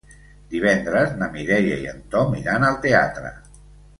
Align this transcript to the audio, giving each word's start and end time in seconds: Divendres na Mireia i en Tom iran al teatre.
Divendres 0.53 1.11
na 1.19 1.27
Mireia 1.35 1.77
i 1.83 1.85
en 1.93 2.01
Tom 2.15 2.35
iran 2.41 2.67
al 2.71 2.81
teatre. 2.87 3.33